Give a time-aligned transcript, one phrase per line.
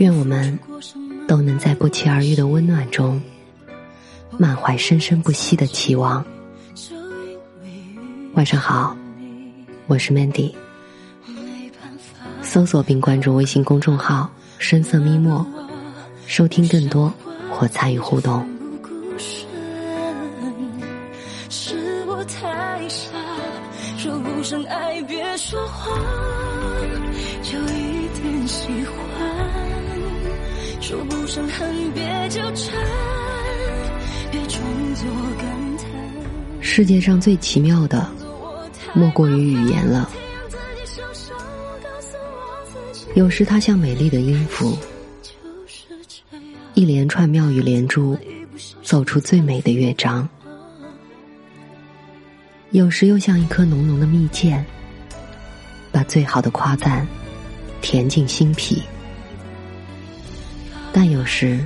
[0.00, 0.58] 愿我们
[1.28, 3.20] 都能在不期而遇的温暖中，
[4.38, 6.24] 满怀生生不息的期望。
[8.32, 8.96] 晚上好，
[9.88, 10.54] 我是 Mandy。
[12.40, 15.46] 搜索并关注微信公众号“深色咪墨”，
[16.26, 17.12] 收听更多
[17.50, 18.48] 或参与互动。
[21.50, 23.10] 是我太傻，
[23.98, 25.94] 说不上爱，别说谎，
[27.42, 29.59] 就一点喜欢。
[30.90, 32.74] 说不上恨，别纠缠，
[34.32, 34.60] 别装
[34.96, 35.06] 作
[35.38, 35.86] 感叹。
[36.60, 38.10] 世界上最奇妙的，
[38.92, 40.10] 莫过于语言了。
[43.14, 44.76] 有时它像美丽的音符，
[46.74, 48.18] 一连串妙语连珠，
[48.82, 50.28] 奏出最美的乐章；
[52.72, 54.60] 有时又像一颗浓浓的蜜饯，
[55.92, 57.06] 把最好的夸赞
[57.80, 58.82] 填进心脾。
[60.92, 61.64] 但有时，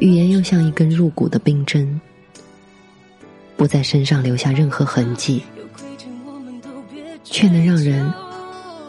[0.00, 2.00] 语言又像一根入骨的冰针，
[3.56, 5.42] 不在身上留下任何痕迹，
[7.24, 8.12] 却能让人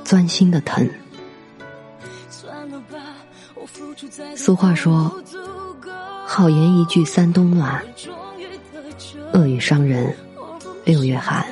[0.04, 0.90] 钻心的疼。
[4.36, 5.12] 俗话说
[6.26, 7.82] ：“好言一句三冬暖，
[9.34, 10.14] 恶语伤人
[10.84, 11.46] 六月寒。”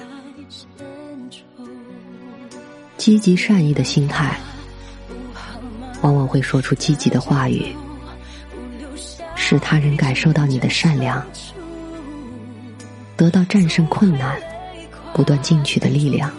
[2.98, 4.40] 积极善意的心态。
[6.02, 7.76] 往往会说出积极的话语，
[9.36, 11.26] 使他人感受到你的善良，
[13.18, 14.40] 得到战胜困难、
[15.14, 16.32] 不断进取的力量。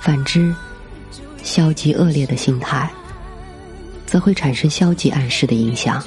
[0.00, 0.52] 反之，
[1.42, 2.90] 消极恶劣的心态，
[4.06, 6.02] 则会产生消极暗示的影响，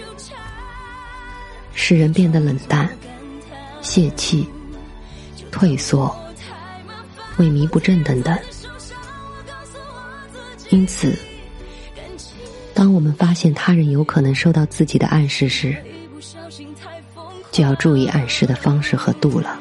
[1.73, 2.89] 使人变得冷淡、
[3.81, 4.47] 泄气、
[5.51, 6.13] 退缩、
[7.37, 8.37] 萎靡不振等等。
[10.69, 11.17] 因此。
[12.81, 15.77] 当我们发现他人有可能受到自己的暗示时，
[17.51, 19.55] 就要注意暗示的方式和度了。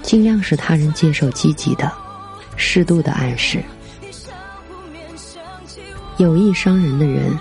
[0.00, 1.92] 尽量使他人接受积极的、
[2.56, 3.62] 适度的暗示。
[6.16, 7.38] 有意伤人的人，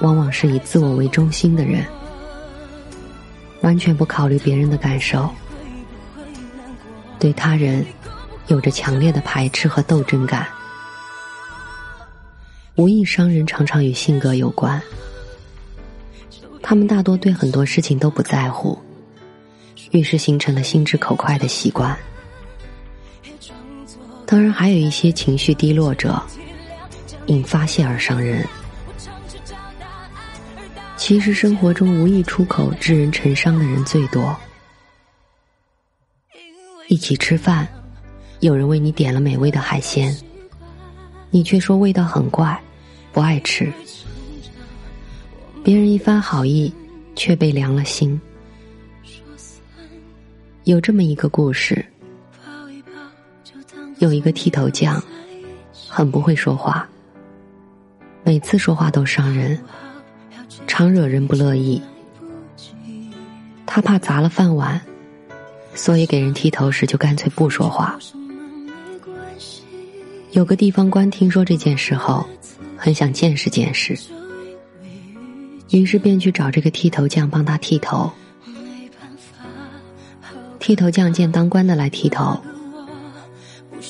[0.00, 1.84] 往往是以自我为中心的人，
[3.62, 5.28] 完全不考虑别人的感受，
[7.18, 7.84] 对他人
[8.46, 10.46] 有着强烈的排斥和斗争感。
[12.76, 14.80] 无意伤人常常与性格有关，
[16.62, 18.78] 他们大多对很多事情都不在乎，
[19.90, 21.96] 于是形成了心直口快的习惯。
[24.24, 26.22] 当然，还有一些情绪低落者，
[27.26, 28.46] 因发泄而伤人。
[30.96, 34.34] 其实生活中无意出口致人成伤的人最多。
[36.86, 37.66] 一起吃饭，
[38.38, 40.16] 有人为你点了美味的海鲜，
[41.30, 42.60] 你却说味道很怪。
[43.12, 43.72] 不爱吃，
[45.64, 46.72] 别人一番好意，
[47.16, 48.20] 却被凉了心。
[50.62, 51.84] 有这么一个故事，
[53.98, 55.02] 有一个剃头匠，
[55.88, 56.88] 很不会说话，
[58.22, 59.58] 每次说话都伤人，
[60.68, 61.82] 常惹人不乐意。
[63.66, 64.80] 他怕砸了饭碗，
[65.74, 67.98] 所以给人剃头时就干脆不说话。
[70.32, 72.26] 有个地方官听说这件事后。
[72.82, 73.94] 很想见识见识，
[75.68, 78.10] 于是便去找这个剃头匠帮他剃头。
[80.58, 82.40] 剃头匠见当官的来剃头，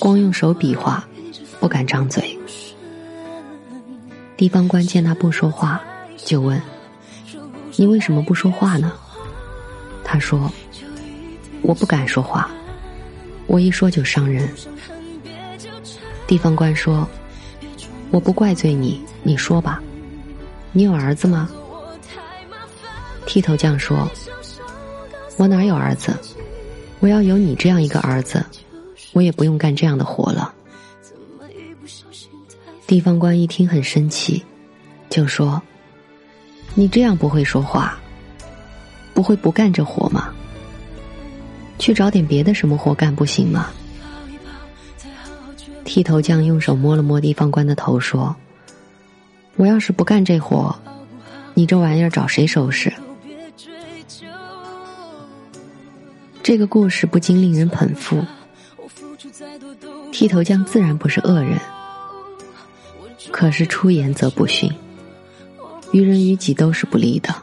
[0.01, 1.07] 光用手比划，
[1.61, 2.37] 不敢张嘴。
[4.37, 5.81] 地方官见他不说话，
[6.17, 6.61] 就问
[7.79, 8.93] ：“你为什么不说话呢？”
[10.03, 10.51] 他说
[11.63, 12.51] ：“我不敢说话，
[13.47, 14.49] 我一说就伤人。”
[16.31, 17.05] 地方官说。
[18.13, 19.81] 我不怪罪你，你说吧，
[20.73, 21.49] 你有儿子吗？
[23.27, 24.09] 剃头匠说
[25.39, 26.13] ：“我哪有儿子？
[27.01, 28.45] 我要有你这样一个儿子，
[29.13, 30.53] 我也不用干这样的活了。”
[32.87, 34.45] 地方官一听很生气，
[35.09, 35.61] 就说
[36.75, 37.99] ：“你这样不会说话，
[39.15, 40.33] 不会不干这活吗？
[41.79, 43.71] 去找点别的什么活干不行吗？”
[45.91, 48.37] 剃头匠用手摸了摸地方官的头，说
[49.59, 50.73] ：“我要是不干这活，
[51.53, 52.93] 你这玩意儿找谁收拾？”
[56.45, 58.25] 这个故事不禁令人捧腹。
[60.13, 61.59] 剃头匠自然不是恶人，
[63.33, 64.73] 可是出言则不逊，
[65.91, 67.35] 于人于己都是不利的。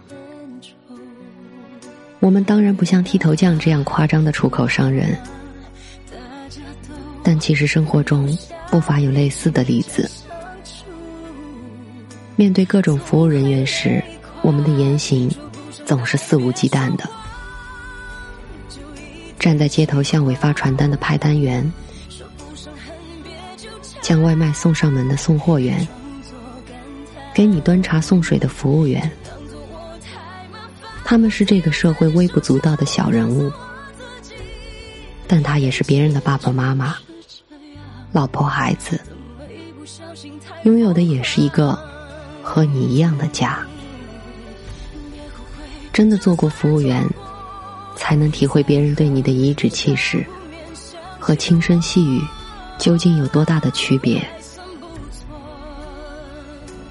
[2.21, 5.19] 我们当然不像剃头匠这样夸张的出口伤人，
[7.27, 8.25] 但其实生活中
[8.71, 10.09] 不乏有类似的例子。
[12.37, 14.01] 面对各种服务人员时，
[14.41, 15.29] 我们的言行
[15.85, 17.03] 总是肆无忌惮的。
[19.37, 21.69] 站在街头向尾发传单的派单员。
[23.99, 25.85] 将外卖送上门的送货员，
[27.33, 29.11] 给你端茶送水的服务员，
[31.03, 33.51] 他们是这个社会微不足道的小人物，
[35.27, 36.95] 但他也是别人的爸爸妈妈、
[38.11, 38.99] 老婆孩子，
[40.63, 41.77] 拥有的也是一个
[42.41, 43.59] 和你一样的家。
[45.93, 47.07] 真的做过服务员，
[47.95, 50.25] 才能体会别人对你的颐指气使
[51.19, 52.21] 和轻声细语。
[52.77, 54.23] 究竟有多大的区别？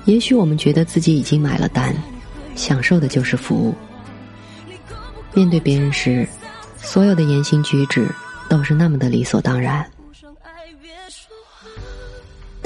[0.05, 1.95] 也许我们觉得自己已经买了单，
[2.57, 3.73] 享受的就是服务。
[5.33, 6.29] 面对别人时，
[6.77, 8.09] 所有的言行举止
[8.49, 9.89] 都是那么的理所当然。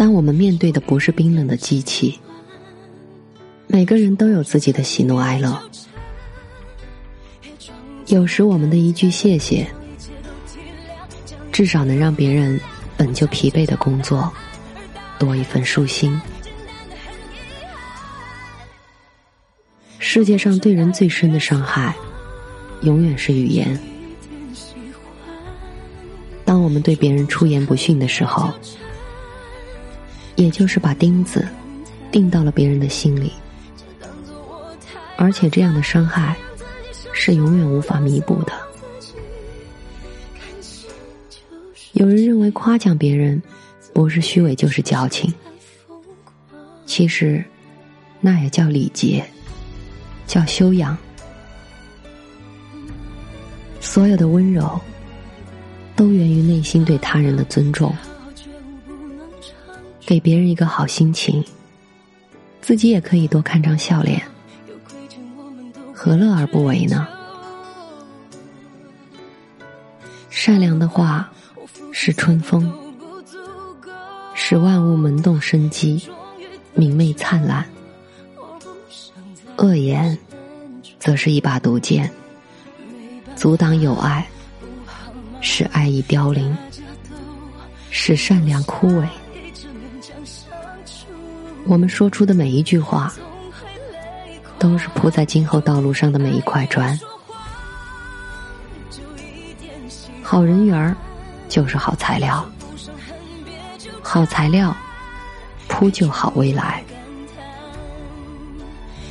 [0.01, 2.19] 但我们面对的不是冰冷的机器。
[3.67, 5.63] 每个人都有自己的喜怒哀乐。
[8.07, 9.71] 有时我们的一句谢谢，
[11.53, 12.59] 至少能让别人。
[12.97, 14.31] 本就疲惫的工作，
[15.19, 16.19] 多一份舒心。
[19.99, 21.95] 世界上对人最深的伤害，
[22.83, 23.79] 永远是语言。
[26.47, 28.51] 当我们对别人出言不逊的时候，
[30.41, 31.47] 也就是把钉子
[32.11, 33.31] 钉到了别人的心里，
[35.19, 36.35] 而且这样的伤害
[37.13, 38.53] 是永远无法弥补的。
[41.93, 43.41] 有人认为夸奖别人
[43.93, 45.31] 不是虚伪就是矫情，
[46.87, 47.45] 其实
[48.19, 49.23] 那也叫礼节，
[50.27, 50.97] 叫修养。
[53.79, 54.81] 所有的温柔
[55.95, 57.95] 都源于内心对他人的尊重，
[60.11, 61.45] 给别人一个好心情，
[62.61, 64.21] 自己也可以多看张笑脸，
[65.95, 67.07] 何乐而不为呢？
[70.29, 71.31] 善良的话。
[71.93, 72.73] 是春风，
[74.35, 76.03] 使万物萌动生机，
[76.75, 77.63] 明媚灿烂；
[79.59, 80.17] 恶言，
[80.99, 82.11] 则是一把毒箭，
[83.37, 84.27] 阻挡友爱，
[85.41, 86.57] 使爱意凋零，
[87.91, 89.07] 使善良枯萎。
[91.67, 93.13] 我们说出的每一句话，
[94.59, 96.99] 都是铺在今后道路上的每一块砖。
[100.23, 100.97] 好人缘儿。
[101.51, 102.49] 就是好材料，
[104.05, 104.73] 好材料
[105.67, 106.81] 铺就好未来。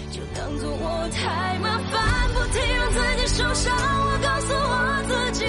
[0.10, 3.76] 就当做我太麻烦，不停让自己受伤。
[3.76, 5.46] 我告诉我自己，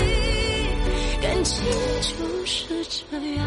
[1.22, 1.64] 感情
[2.02, 3.46] 就是这样，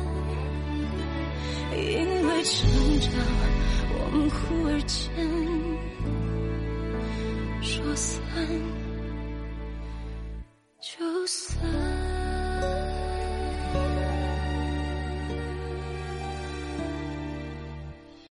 [2.43, 2.67] 成
[2.99, 3.11] 长，
[3.93, 5.09] 我们忽而间
[7.61, 8.19] 说散。